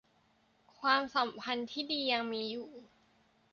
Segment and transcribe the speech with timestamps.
[0.77, 2.69] ความสัมพันธ์ที่ดียังมีอยู่